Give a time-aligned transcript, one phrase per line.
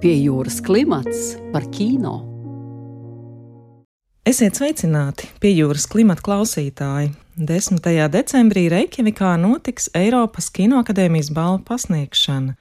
[0.00, 2.22] Pie jūras klimats par kino.
[4.24, 7.10] Esiet sveicināti, pie jūras klimata klausītāji!
[7.36, 7.84] 10.
[8.08, 12.54] decembrī Reikjavikā notiks Eiropas Kinoakadēmijas balvu pasniegšana.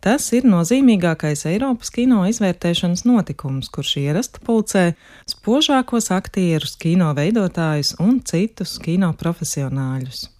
[0.00, 4.86] Tas ir nozīmīgākais Eiropas kino izvērtēšanas notikums, kurš ierasta pulcē
[5.28, 10.30] spožākos aktierus, kino veidotājus un citus kino profesionāļus.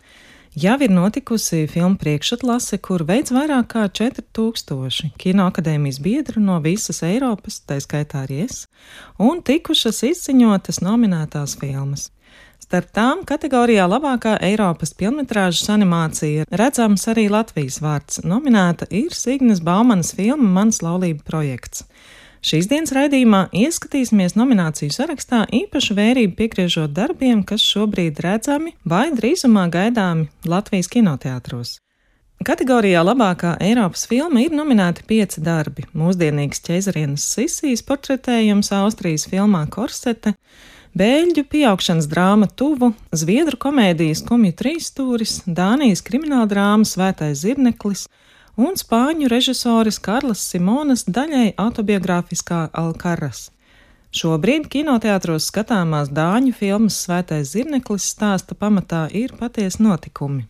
[0.56, 7.58] Jau ir notikusi filmu priekšatlase, kur veids vairāk kā 4000 kinoakadēmijas biedru no visas Eiropas,
[7.68, 8.62] tā skaitā arī es,
[9.20, 12.06] un tikušas izziņotas nominētās filmas.
[12.64, 18.24] Starp tām kategorijā labākā Eiropas filmas animācija redzams arī Latvijas vārds.
[18.24, 21.84] Nominēta ir Signas Baumanas filma Mans laulība projekts.
[22.44, 29.66] Šīs dienas raidījumā ieskatīsimies nomināciju sarakstā īpašu vērību piegriežot darbiem, kas šobrīd redzami vai drīzumā
[29.72, 31.78] gaidāmi Latvijas kinoteātros.
[32.44, 40.34] Kategorijā labākā Eiropas filma ir nominēti pieci darbi- mūsdienīgs ķēzarienas sisijas portretējums Austrijas filmā Korsete,
[40.96, 48.06] Bēļģu pieaugšanas drāma Tuvu, Zviedru komēdijas Kumju trīsstūris, Dānijas krimināla drāma Svētais zirneklis,
[48.56, 53.50] un spāņu režisoris Karlas Simonas daļai autobiogrāfiskā Alkaras.
[54.16, 60.46] Šobrīd kinoteātros skatāmās dāņu filmas Svētais zirneklis stāsta pamatā ir patiesi notikumi.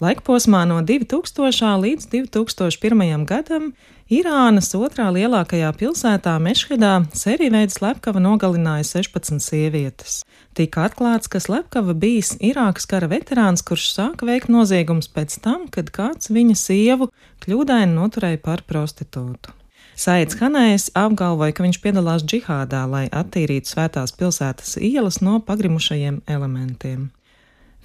[0.00, 1.74] Laikposmā no 2000.
[1.76, 3.24] līdz 2001.
[3.28, 3.66] gadam
[4.08, 10.22] Irānas otrā lielākajā pilsētā Mešhedā sērijveida slepkava nogalināja 16 sievietes.
[10.56, 15.92] Tika atklāts, ka slepkava bijis Irākas kara veterāns, kurš sāka veikt noziegumus pēc tam, kad
[15.92, 17.12] kāds viņa sievu
[17.44, 19.52] kļūdaini noturēja par prostitūtu.
[20.00, 27.10] Saids Hanējs apgalvoja, ka viņš piedalās džihādā, lai attīrītu svētās pilsētas ielas no pagrimušajiem elementiem.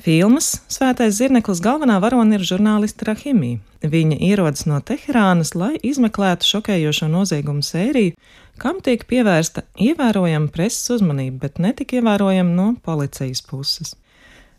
[0.01, 3.57] Filmas Svētais zirneklis galvenā varone ir žurnāliste Rahimī.
[3.81, 8.15] Viņa ierodas no Teherānas, lai izmeklētu šokējošo noziegumu sēriju,
[8.61, 13.95] kam tiek pievērsta ievērojama preses uzmanība, bet netik ievērojama no policijas puses.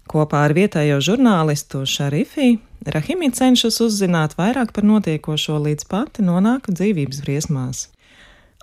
[0.07, 7.23] Kopā ar vietējo žurnālistu Šarifī Rahimī cenšas uzzināt vairāk par notiekošo, līdz pati nonāk dzīvības
[7.25, 7.89] briesmās.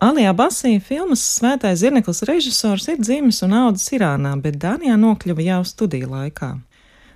[0.02, 5.60] Alijā Basī filmas Svētais zirneklis režisors ir dzimis un audzis Irānā, bet Dānijā nokļuva jau
[5.70, 6.56] studiju laikā.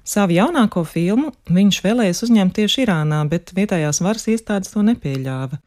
[0.08, 5.58] Savu jaunāko filmu viņš vēlējies uzņemt tieši Irānā, bet vietējās varas iestādes to nepieļāva.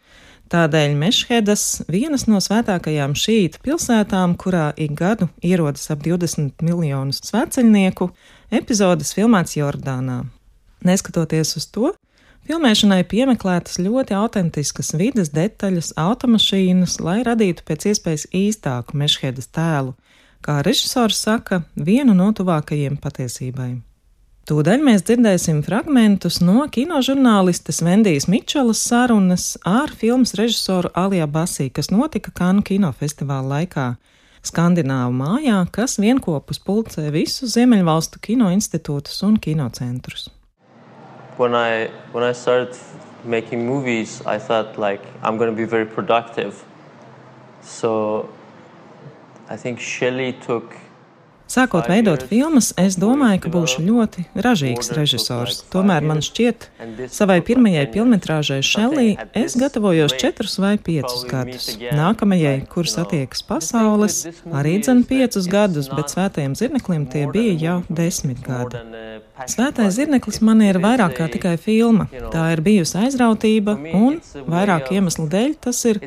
[0.51, 8.09] Tādēļ Mešhedas, vienas no svētākajām šīta pilsētām, kurā ik gadu ierodas ap 20 miljonus sveceļnieku,
[8.55, 10.23] epizodes filmēts Jordānā.
[10.87, 11.93] Neskatoties uz to,
[12.49, 19.93] Filmēšanai piemeklētas ļoti autentiskas vidas detaļas, automašīnas, lai radītu pēc iespējas īstāku mešhedas tēlu,
[20.45, 23.75] kā režisors saka, vienu no tuvākajiem patiesībai.
[24.49, 31.93] Tūdaļ mēs dzirdēsim fragmentus no kinožurnālistes Vendijas Mičelas sarunas ar filmas režisoru Alijā Basī, kas
[31.93, 33.87] notika Kanu kinofestivāla laikā.
[34.41, 40.31] Skandināvu mājā, kas vienopus pulcē visus Ziemeļvalstu kino institūtus un kinocentrus
[41.37, 42.77] when I when I started
[43.25, 46.65] making movies, I thought like I'm going to be very productive.
[47.63, 48.29] So
[49.49, 50.75] I think Shelley took
[51.51, 55.57] Sākot veidot filmas, es domāju, ka būšu ļoti ražīgs režisors.
[55.73, 56.69] Tomēr man šķiet,
[57.11, 61.67] savai pirmajai filmetrāžai Šellī es gatavojos četrus vai piecus gadus.
[61.99, 68.47] Nākamajai, kur satiekas pasaules, arī dzen piecus gadus, bet svētajiem zirneklim tie bija jau desmit
[68.47, 68.85] gadi.
[69.49, 72.09] Svētais zirneklis man ir vairāk kā tikai filma.
[72.33, 74.19] Tā ir bijusi aizrautība, un
[74.51, 76.01] vairāk iemeslu dēļ tas ir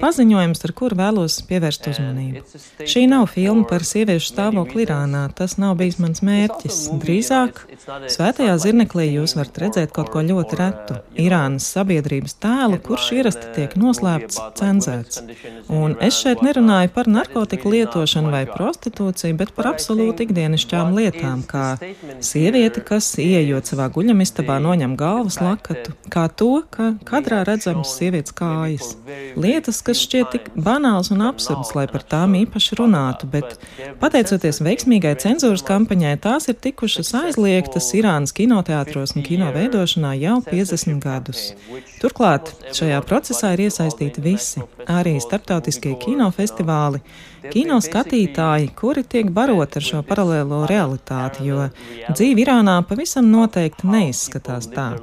[0.00, 2.42] paziņojums, ar kuru vēlos pievērst uzmanību.
[2.90, 6.80] Šī nav filma par sieviešu stāvokli Irānā, tas nav bijis mans mērķis.
[7.04, 7.64] Drīzāk,
[8.10, 13.76] Svētajā zirneklī jūs varat redzēt kaut ko ļoti retu- Irānas sabiedrības tēlu, kurš ierasti tiek
[13.80, 15.22] noslēpts, cenzēts.
[15.68, 21.78] Un es šeit nerunāju par narkotiku lietošanu vai prostitūciju, bet par absolūti ikdienišķām lietām, kā
[22.20, 28.32] sieviete, lieta, kas, ieejot savā guļamistabā, noņem galvas lakatu, kā to, ka kadrā redzams sievietes
[28.32, 28.96] kājas.
[29.36, 33.58] Lietas, kas šķiet tik banāls un absurds, lai par tām īpaši runātu, bet
[34.00, 41.00] pateicoties veiksmīgai cenzūras kampaņai, tās ir tikušas aizliegtas Irānas kinoteātros un kino veidošanā jau 50
[41.00, 41.52] gadus.
[42.00, 47.02] Turklāt šajā procesā ir iesaistīti visi, arī starptautiskie kinofestivāli,
[47.52, 51.66] kino skatītāji, kuri tiek baroti ar šo paralēlo realitāti, jo
[52.14, 54.94] dzīve Irānā pavisam noteikti neizskatās tā.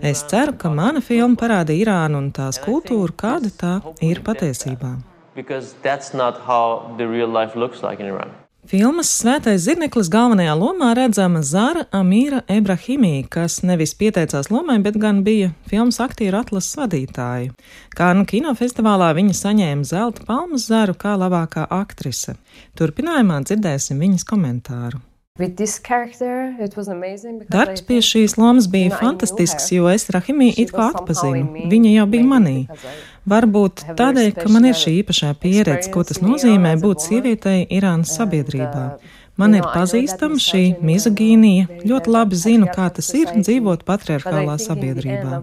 [0.00, 4.96] Es ceru, ka mana filma parāda Irānu un tās kultūru, kāda tā ir patiesībā.
[8.66, 15.20] Filmas Svētais zirneklis galvenajā lomā redzama Zara Amīra Ebrahimī, kas nevis pieteicās lomai, bet gan
[15.22, 17.54] bija filmas aktieru atlases vadītāja.
[17.94, 22.34] Kānu kinofestivālā viņa saņēma zelta palmas zaru kā labākā aktrise.
[22.74, 24.98] Turpinājumā dzirdēsim viņas komentāru.
[27.52, 31.66] Darbs pie šīs lomas bija fantastisks, jo es Rahimī it kā atpazinu.
[31.72, 32.56] Viņa jau bija manī.
[33.28, 38.84] Varbūt tādēļ, ka man ir šī īpašā pieredze, ko tas nozīmē būt sievietei Irānas sabiedrībā.
[39.36, 45.42] Man ir pazīstama šī mizogīnija, ļoti labi zinu, kā tas ir dzīvot patriarchālā sabiedrībā.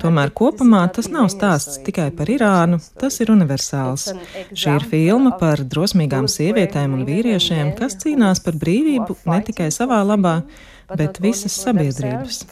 [0.00, 4.08] Tomēr kopumā tas nav stāsts tikai par Irānu, tas ir universāls.
[4.56, 10.00] Šī ir filma par drosmīgām sievietēm un vīriešiem, kas cīnās par brīvību ne tikai savā
[10.08, 10.38] labā,
[10.96, 12.42] bet visas sabiedrības.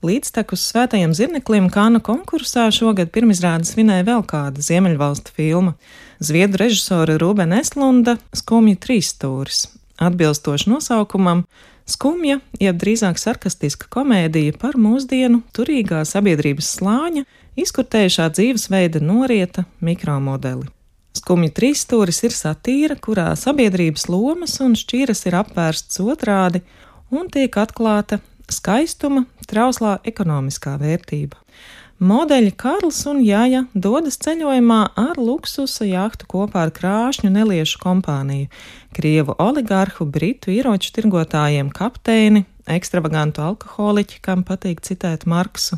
[0.00, 5.74] Līdztekus svētajam zirneklim Kāna konkursā šogad pirmizrādi svinēja vēl kāda Ziemeļvalstu filma-
[6.26, 9.66] Zviedru režisora Rūbena Eslunda Skumja trīsstūris.
[10.00, 11.44] Atbilstoši nosaukumam,
[11.84, 17.26] skumja, jeb drīzāk sarkastiska komēdija par mūsdienu turīgā sabiedrības slāņa,
[17.60, 20.64] izkurtējušā dzīvesveida norieta mikromodeli.
[21.12, 26.64] Skumja trīsstūris ir satīra, kurā sabiedrības lomas un šķiras ir apvērstas otrādi
[27.10, 28.22] un tiek atklāta
[28.54, 31.38] skaistuma, trauslā ekonomiskā vērtība.
[32.00, 38.48] Modeļi Karls un Jāja dodas ceļojumā ar luksusa jahtu kopā ar krāšņu neliešu kompāniju,
[38.96, 45.76] krievu oligārhu, britu ieroču tirgotājiem, kapteini, ekstravagantu alkoholiķi, kam patīk citēt Marksu.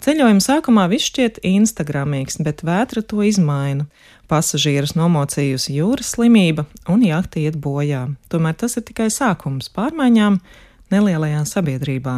[0.00, 3.84] Ceļojuma sākumā viss šķiet instagramīgs, bet vētra to izmaina.
[4.32, 8.06] Pasažierus nomocījusi jūras slimība un jahta iet bojā.
[8.32, 10.40] Tomēr tas ir tikai sākums pārmaiņām
[10.92, 12.16] nelielajā sabiedrībā.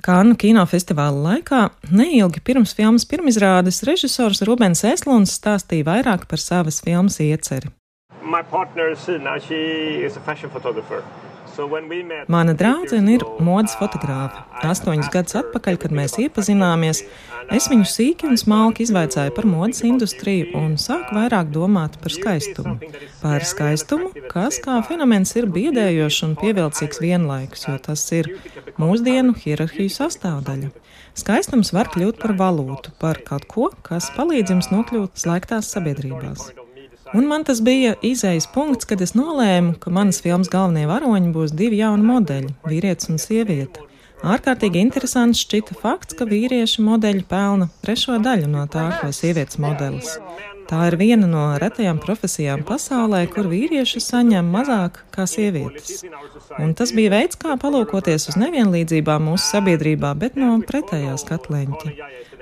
[0.00, 7.20] Kānu kinofestivāla laikā, neilgi pirms filmas pirmizrādes, režisors Rubens Eslunds stāstīja vairāk par savas filmas
[7.20, 7.68] ieceri.
[8.22, 11.04] My partner Sina, she is a fashion photographer.
[12.30, 14.42] Mana draudzene ir modes fotogrāfe.
[14.66, 17.02] Astoņus gadus atpakaļ, kad mēs iepazināmies,
[17.56, 22.76] es viņu sīki un smalki izvaicāju par modes industriju un sāku vairāk domāt par skaistumu.
[23.22, 28.32] Par skaistumu, kas kā fenomens ir biedējošs un pievilcīgs vienlaikus, jo tas ir
[28.80, 30.72] mūsdienu hierarhiju sastāvdaļa.
[31.20, 36.50] Skaistums var kļūt par valūtu, par kaut ko, kas palīdz jums nokļūt slēgtās sabiedrībās.
[37.14, 41.54] Un man tas bija izējas punkts, kad es nolēmu, ka manas filmas galvenie varoņi būs
[41.58, 43.82] divi jauni modeļi- vīrietis un sieviete.
[44.20, 50.18] Ārkārtīgi interesants šķita fakts, ka vīriešu modeļi pelna trešo daļu no tā, ko sievietes modelis.
[50.70, 56.04] Tā ir viena no retajām profesijām pasaulē, kur vīrieši saņem mazāk kā sievietes.
[56.62, 61.90] Un tas bija veids, kā palūkoties uz nevienlīdzībām mūsu sabiedrībā, bet no pretējā skatleņķa.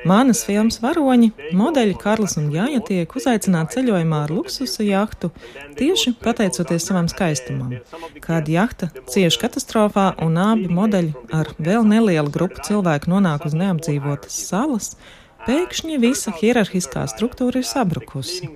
[0.06, 5.30] Manas filmas varoņi, modeļi Karls un Jāja tiek uzaicināti ceļojumā ar luksusa jahtu
[5.78, 7.74] tieši pateicoties savam skaistumam.
[8.22, 14.38] Kad jahta cieši katastrofā un abi modeļi ar vēl nelielu grupu cilvēku nonāk uz neapdzīvotas
[14.50, 14.92] salas,
[15.48, 18.52] pēkšņi visa hierarhiskā struktūra ir sabrukusi.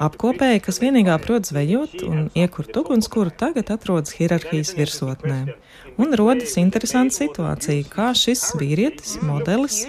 [0.00, 5.54] Apkopēji, kas vienīgā prot zvejot un iekurt ugunskura, tagad atrodas hierarhijas virsotnē.
[6.00, 9.82] Un rodas interesanta situācija, kā šis vīrietis, modelis,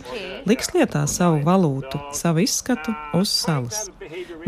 [0.50, 3.88] liks lietā savu valūtu, savu izskatu uz salas.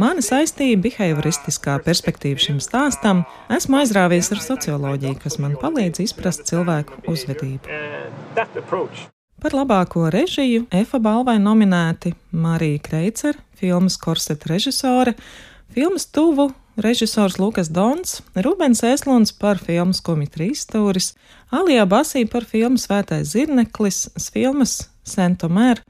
[0.02, 3.24] Mani saistīja behavioristiskā perspektīva šim stāstam.
[3.56, 7.72] Esmu aizrāvies ar socioloģiju, kas man palīdz izprast cilvēku uzvedību.
[9.46, 15.14] Par labāko režiju EFA balvai nominēti Marija Kreicer, filmas korseta režisore,
[15.76, 21.12] filmas tuvu režisors Lukas Dons, Rubens Eslunds par filmu Skumi trīsstūris,
[21.52, 25.82] Alijā Basī par filmu Svētais zirneklis, filmas Sentomēr,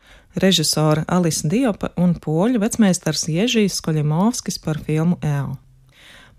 [0.42, 5.54] režisora Alisa Diopa un poļu vecmeistars Ježīs Skoļimovskis par filmu Eo.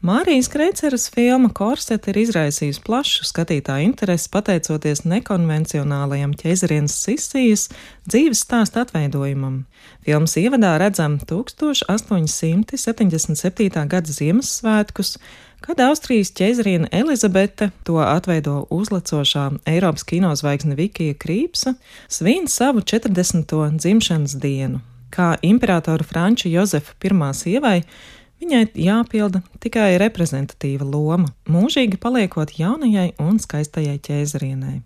[0.07, 7.65] Mārijas Kreiceras filma Korseta ir izraisījusi plašu skatītāju interesi pateicoties nekonvencionālajam ķezerienas sisijas
[8.07, 9.65] dzīves stāsta atveidojumam.
[10.07, 13.83] Filmas ievadā redzam 1877.
[13.91, 15.19] gada Ziemassvētkus,
[15.65, 21.75] kad Austrijas ķezeriena Elizabete, to atveido uzlecošā Eiropas kinozvaigzne Vikija Krīpsa,
[22.07, 23.81] svin savu 40.
[23.81, 24.79] dzimšanas dienu.
[25.11, 27.83] Kā imperatora Franča Jozefa pirmā sievai,
[28.37, 34.83] Viņai jāpilda tikai reprezentatīva loma, mūžīgi paliekot jaunajai un skaistajai ķēzarienai.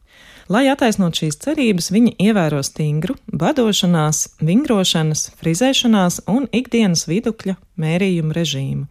[0.51, 8.87] Lai attaisnot šīs cerības, viņa ievēro stingru badošanās, vingrošanas, frizēšanās un ikdienas vidukļa mērījumu režīmu.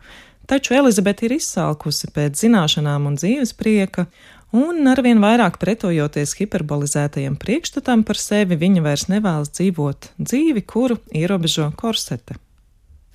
[0.50, 4.08] Taču Elizabete ir izsalkusi pēc zināšanām un dzīves prieka,
[4.52, 11.72] un arvien vairāk pretojoties hiperbolizētajam priekšstatam par sevi, viņa vairs nevēlas dzīvot dzīvi, kuru ierobežo
[11.80, 12.36] korsete.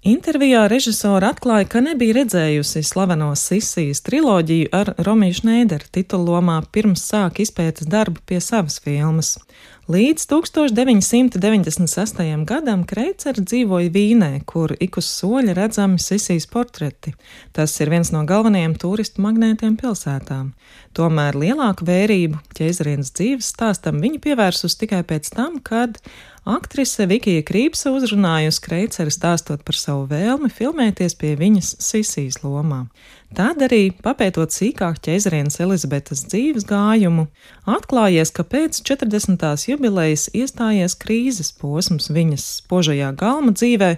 [0.05, 7.41] Intervijā režisora atklāja, ka nebija redzējusi slaveno Sisijas triloģiju ar Romiju Šneideru titulomā pirms sāk
[7.41, 9.39] izpētes darbu pie savas filmas.
[9.85, 12.21] Līdz 1996.
[12.49, 17.13] gadam Kreicer dzīvoja Vīnē, kur ik uz soļa redzami Sisijas portreti.
[17.53, 20.55] Tas ir viens no galvenajiem turistu magnētiem pilsētām.
[20.97, 26.01] Tomēr lielāku vērību ķēzarienas dzīves stāstam viņa pievērsus tikai pēc tam, kad
[26.49, 32.87] aktrise Vikija Krīpsa uzrunājusi Kreiceri stāstot par savu vēlmi filmēties pie viņas Sisijas lomā.
[33.35, 37.25] Tad arī papētot sīkāk ķēzarienes Elizabetes dzīves gājumu,
[37.67, 39.65] atklājies, ka pēc 40.
[39.75, 43.91] Jubilejas iestājies krīzes posms viņas spožajā galma dzīvē,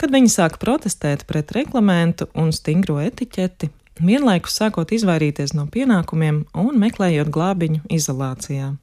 [0.00, 3.70] kad viņa sāka protestēt pret reglamentu un stingro etiķeti,
[4.04, 8.74] vienlaikus sākot izvairīties no pienākumiem un meklējot glābiņu izolācijā.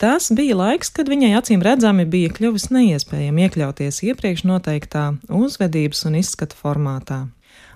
[0.00, 6.18] Tas bija laiks, kad viņai acīm redzami bija kļuvis neiespējami iekļauties iepriekš noteiktā uzvedības un
[6.18, 7.20] izskata formātā.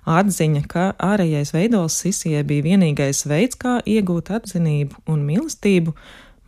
[0.08, 5.94] Atziņa, ka ārējais veidols Sisijai bija vienīgais veids, kā iegūt atzinību un mīlestību,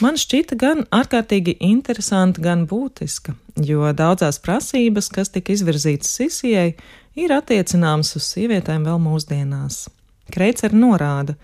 [0.04, 3.34] man šķita gan ārkārtīgi interesanta, gan būtiska,
[3.66, 6.74] jo daudzās prasības, kas tika izvirzītas Sisijai,
[7.16, 9.86] ir attiecināmas uz sievietēm vēl mūsdienās.
[10.30, 11.36] Kreicer norāda,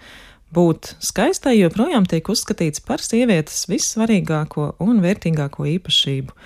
[0.55, 6.37] Būt skaistai joprojām tiek uzskatīts par sievietes vissvarīgāko un vērtīgāko īpašību,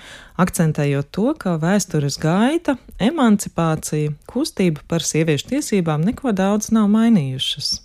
[0.41, 7.75] akcentējot to, ka vēstures gaita, emancipācija, kustība par sieviešu tiesībām neko daudz nav mainījušas.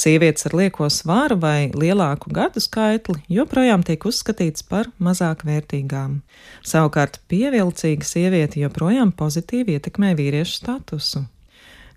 [0.00, 6.22] Sievietes ar lieko svāru vai lielāku gadu skaitli joprojām tiek uzskatītas par mazāk vērtīgām.
[6.64, 11.26] Savukārt pievilcīga sieviete joprojām pozitīvi ietekmē vīriešu statusu.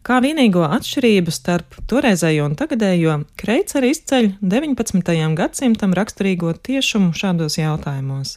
[0.04, 5.14] Kā vienīgo atšķirību starp toreizējo un tagadējo, Kreits arī izceļ 19.
[5.40, 8.36] gadsimtam raksturīgo tiešumu šādos jautājumos.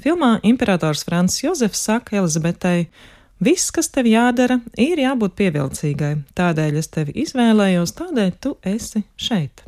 [0.00, 2.86] Filmā imperators Francis Jozefs saka Elizabetei:
[3.42, 9.64] Viss, kas tev jādara, ir jābūt pievilcīgai, tādēļ es tevi izvēlējos, tādēļ tu esi šeit.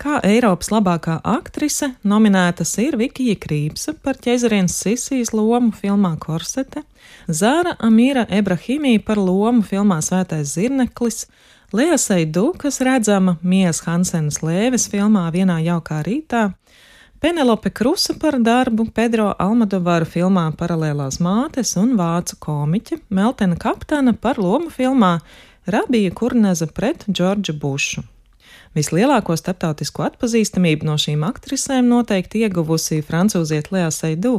[0.00, 6.86] Kā Eiropas labākā aktrise nominētas ir Vikija Krīpsa par ķezarienes Sisijas lomu filmā Korsete,
[7.28, 11.26] Zāra Amīra Ebrahimī par lomu filmā Svētais Zirneklis,
[11.76, 16.46] Lea Seidu, kas redzama Mijas Hansenas Lēves filmā Vienā jaukā rītā,
[17.20, 24.38] Penelope Krusa par darbu Pedro Almadovara filmā Paralēlās mātes un vācu komiķe Meltena Kaptana par
[24.38, 25.16] lomu filmā
[25.66, 28.04] Rabija Kurneza pret Džordžu Bušu.
[28.78, 34.36] Vislielāko starptautisko atpazīstamību no šīm aktrisēm noteikti ieguvusi francūziete Lea Seidu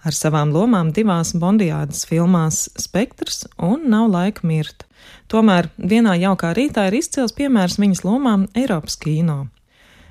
[0.00, 4.86] ar savām lomām divās Bondijādas filmās Spektrs un Nav laika mirt.
[5.28, 9.42] Tomēr vienā jaukā rītā ir izcils piemērs viņas lomām Eiropas kino.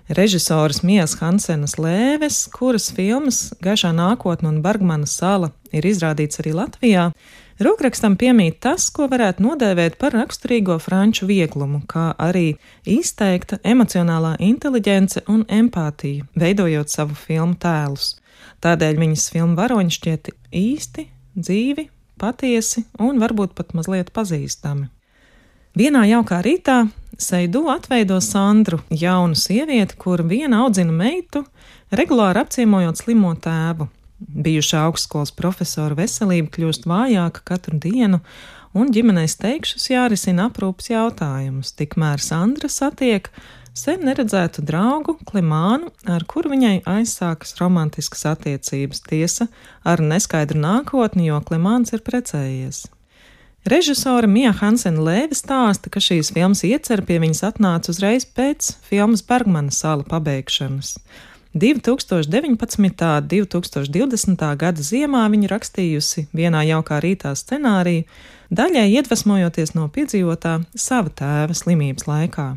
[0.10, 7.12] Režisoras Mijas Hansenas Lēves, kuras filmas Gaišā nākotne un Bergmana sala ir izrādīts arī Latvijā,
[7.62, 12.56] Rūkrakstam piemīt tas, ko varētu nodēvēt par raksturīgo franču vieglumu, kā arī
[12.90, 18.16] izteikta emocionālā inteliģence un empātija, veidojot savu filmu tēlus.
[18.66, 21.06] Tādēļ viņas filmu varoņi šķiet īsti,
[21.38, 21.86] dzīvi,
[22.18, 24.90] patiesi un varbūt pat mazliet pazīstami.
[25.78, 26.80] Vienā jaukā rītā
[27.22, 31.44] Seidu atveido Sandru, jaunu sievieti, kur viena audzina meitu,
[31.94, 33.86] regulāri apciemojot slimo tēvu.
[34.22, 38.24] Bijušā augstskolas profesora veselība kļūst vājāka katru dienu,
[38.74, 41.76] un ģimenei steigšus jārisina aprūpas jautājumus.
[41.78, 43.30] Tikmēr Sandra satiek
[43.78, 49.46] sen neredzētu draugu Klimānu, ar kuru viņai aizsākas romantiskas attiecības, tiesa
[49.86, 52.88] ar neskaidru nākotni, jo Klimāns ir precējies.
[53.62, 59.22] Režisore Mija Hansena Lēve stāsta, ka šīs filmas iecer pie viņas atnāca uzreiz pēc filmas
[59.22, 60.96] Bergmana sala pabeigšanas.
[61.54, 62.58] 2019.
[62.58, 64.46] un 2020.
[64.58, 68.08] gada ziemā viņa rakstījusi vienā jaukā rītā scenāriju,
[68.50, 72.48] daļai iedvesmojoties no piedzīvotā sava tēva slimības laikā.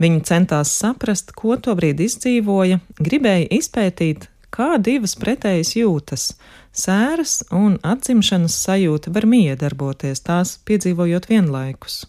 [0.00, 6.32] Viņa centās saprast, ko tobrīd izdzīvoja, gribēja izpētīt, kā divas pretējas jūtas-
[6.84, 12.06] sēras un atzimšanas sajūta var miedarboties tās piedzīvojot vienlaikus.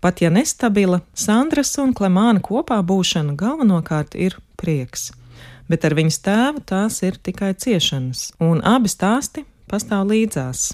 [0.00, 5.10] Pat ja nestabila, Sandras un Klemāna kopā būšana galvenokārt ir prieks
[5.70, 10.72] bet ar viņas tēvu tās ir tikai ciešanas, un abi stāsti pastāv līdzās.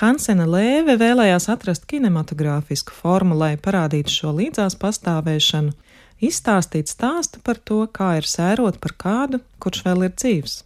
[0.00, 5.74] Hansena Lēve vēlējās atrast kinematogrāfisku formu, lai parādītu šo līdzās pastāvēšanu,
[6.24, 10.56] izstāstīt stāstu par to, kā ir sērot par kādu, kurš vēl ir dzīvs.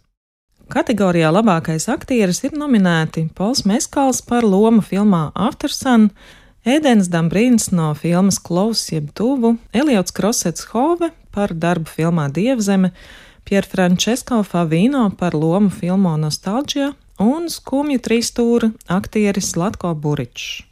[0.71, 6.09] Kategorijā labākais aktieris ir nominēti Pols Meskals par lomu filmā Aftersun,
[6.65, 12.89] Ēdens Dambrīns no filmas Klaus jeb tuvu, Eliots Krosets Hove par darbu filmā Dievzeme,
[13.45, 20.63] Pierfrancesko Favino par lomu filmā Nostalģija un skumju trīsstūra aktieris Latko Buričs.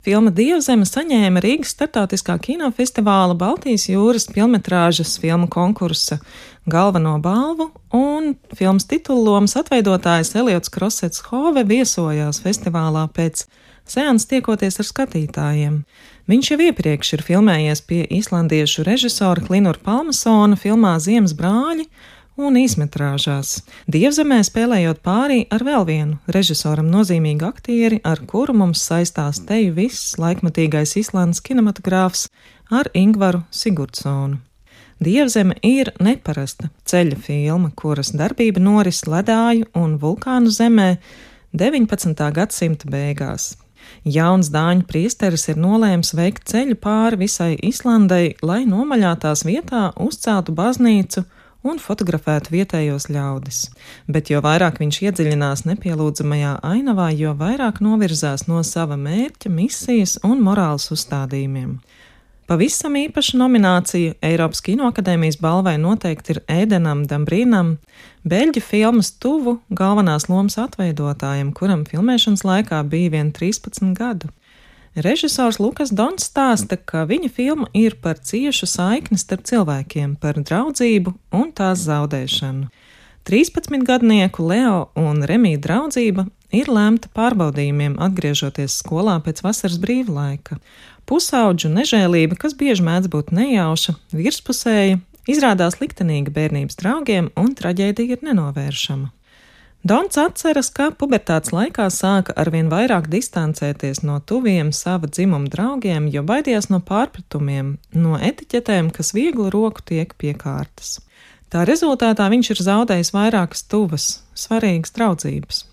[0.00, 6.16] Filma Dievzeme saņēma Rīgas startautiskā kinofestivāla Baltijas jūras filmetrāžas filmu konkursa
[6.70, 13.44] galveno balvu, un filmas titullomas atveidotājs Eliots Krosets Hove viesojās festivālā pēc
[13.90, 15.82] seans tiekoties ar skatītājiem.
[16.32, 21.90] Viņš jau iepriekš ir filmējies pie islandiešu režisora Klinura Palmasona filmā Ziemas brāļi
[22.46, 23.60] un īsmetrāžās.
[23.90, 30.14] Dievzemē spēlējot pārī ar vēl vienu režisoram nozīmīgu aktieri, ar kuru mums saistās teju viss
[30.20, 32.28] laikmatīgais Islandes kinematogrāfs
[32.70, 34.40] ar Ingvaru Sigurdsonu.
[35.00, 40.90] Dievzeme ir neparasta ceļa filma, kuras darbība noris ledāju un vulkānu zemē
[41.56, 42.30] 19.
[42.36, 43.54] gadsimta beigās.
[44.04, 51.24] Jauns dāņu priesteris ir nolēms veikt ceļu pāri visai Islandai, lai nomaļātās vietā uzceltu baznīcu
[51.66, 53.62] un fotografētu vietējos ļaudis.
[54.08, 60.40] Bet jo vairāk viņš iedziļinās nepielūdzamajā ainavā, jo vairāk novirzās no sava mērķa, misijas un
[60.44, 61.78] morāles uzstādījumiem.
[62.50, 67.76] Pavisam īpaša nominācija Eiropas Kinoakadēmijas balvai noteikti ir Ēdenam Dambrīnam,
[68.26, 74.32] beļģu filmas tuvu galvenās lomas atveidotājam, kuram filmēšanas laikā bija vien 13 gadu.
[74.98, 81.12] Režisors Lukas Dons stāsta, ka viņa filma ir par ciešu saikni starp cilvēkiem, par draudzību
[81.30, 82.66] un tās zaudēšanu.
[83.28, 90.58] 13-gadnieku Leo un Remija draudzība ir lemta pārbaudījumiem, atgriežoties skolā pēc vasaras brīvlaika.
[91.06, 94.98] Pusauģu nežēlība, kas bieži mēdz būt nejauša, virspusēja,
[95.30, 99.12] izrādās liktenīga bērnības draugiem, un traģēdija ir nenovēršama.
[99.80, 106.20] Dons atceras, ka pubertātes laikā sāka arvien vairāk distancēties no tuviem sava dzimuma draugiem, jo
[106.20, 110.98] baidījās no pārpratumiem, no etiķetēm, kas viegli roku tiek piekārtas.
[111.48, 115.64] Tā rezultātā viņš ir zaudējis vairākas tuvas, svarīgas draudzības.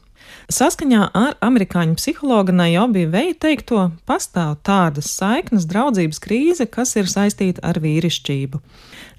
[0.48, 7.60] Saskaņā ar amerikāņu psihologa Najobi Veja teikto, pastāv tādas saiknes draudzības krīze, kas ir saistīta
[7.68, 8.62] ar vīrišķību.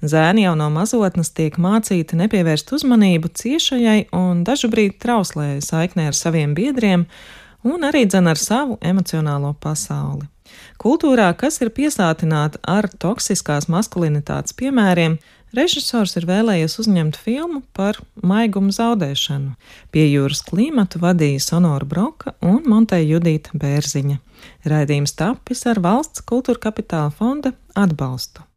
[0.01, 6.17] Zēni jau no mazotnes tiek mācīti nepievērst uzmanību ciešajai un dažu brīdi trauslējai saiknē ar
[6.17, 7.05] saviem biedriem
[7.61, 10.25] un arī dzen ar savu emocionālo pasauli.
[10.81, 15.19] Kultūrā, kas ir piesātināta ar toksiskās maskulinitātes piemēriem,
[15.55, 19.55] Režisors ir vēlējies uzņemt filmu par maigumu zaudēšanu.
[19.89, 24.19] Pie jūras klimatu vadīja Sonora Broka un Monteja Judīta Bērziņa.
[24.69, 28.48] Raidījums tapis ar valsts kultūra kapitāla fonda atbalstu.